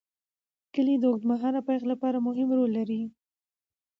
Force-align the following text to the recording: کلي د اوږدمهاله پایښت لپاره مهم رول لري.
کلي 0.73 0.95
د 0.99 1.03
اوږدمهاله 1.09 1.59
پایښت 1.67 1.85
لپاره 1.91 2.25
مهم 2.27 2.49
رول 2.57 2.71
لري. 2.79 3.01